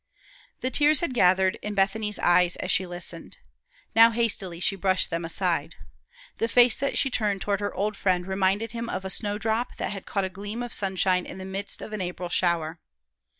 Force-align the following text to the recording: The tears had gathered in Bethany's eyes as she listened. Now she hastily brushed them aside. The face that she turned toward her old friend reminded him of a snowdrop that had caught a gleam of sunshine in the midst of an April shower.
The 0.61 0.71
tears 0.71 1.01
had 1.01 1.13
gathered 1.13 1.59
in 1.61 1.75
Bethany's 1.75 2.17
eyes 2.17 2.55
as 2.55 2.71
she 2.71 2.87
listened. 2.87 3.37
Now 3.95 4.09
she 4.11 4.15
hastily 4.21 4.59
brushed 4.75 5.11
them 5.11 5.23
aside. 5.23 5.75
The 6.39 6.47
face 6.47 6.75
that 6.79 6.97
she 6.97 7.11
turned 7.11 7.41
toward 7.43 7.59
her 7.59 7.71
old 7.75 7.95
friend 7.95 8.25
reminded 8.25 8.71
him 8.71 8.89
of 8.89 9.05
a 9.05 9.11
snowdrop 9.11 9.75
that 9.77 9.91
had 9.91 10.07
caught 10.07 10.25
a 10.25 10.29
gleam 10.29 10.63
of 10.63 10.73
sunshine 10.73 11.27
in 11.27 11.37
the 11.37 11.45
midst 11.45 11.83
of 11.83 11.93
an 11.93 12.01
April 12.01 12.29
shower. 12.29 12.79